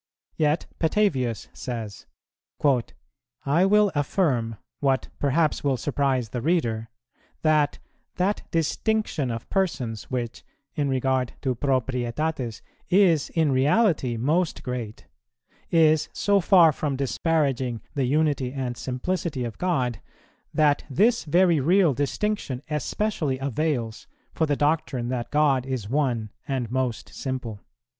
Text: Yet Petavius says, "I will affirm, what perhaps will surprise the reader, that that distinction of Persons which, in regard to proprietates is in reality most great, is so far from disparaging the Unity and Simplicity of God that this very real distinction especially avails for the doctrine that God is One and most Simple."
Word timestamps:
Yet 0.35 0.65
Petavius 0.79 1.47
says, 1.53 2.07
"I 3.45 3.65
will 3.67 3.91
affirm, 3.93 4.55
what 4.79 5.09
perhaps 5.19 5.63
will 5.63 5.77
surprise 5.77 6.29
the 6.29 6.41
reader, 6.41 6.89
that 7.43 7.77
that 8.15 8.41
distinction 8.49 9.29
of 9.29 9.47
Persons 9.51 10.05
which, 10.09 10.43
in 10.73 10.89
regard 10.89 11.33
to 11.43 11.53
proprietates 11.53 12.61
is 12.89 13.29
in 13.35 13.51
reality 13.51 14.17
most 14.17 14.63
great, 14.63 15.05
is 15.69 16.09
so 16.13 16.39
far 16.39 16.71
from 16.71 16.95
disparaging 16.95 17.81
the 17.93 18.05
Unity 18.05 18.51
and 18.51 18.75
Simplicity 18.77 19.43
of 19.43 19.59
God 19.59 20.01
that 20.51 20.83
this 20.89 21.25
very 21.25 21.59
real 21.59 21.93
distinction 21.93 22.63
especially 22.71 23.37
avails 23.37 24.07
for 24.33 24.47
the 24.47 24.55
doctrine 24.55 25.09
that 25.09 25.29
God 25.29 25.63
is 25.67 25.87
One 25.91 26.31
and 26.47 26.71
most 26.71 27.09
Simple." 27.13 27.59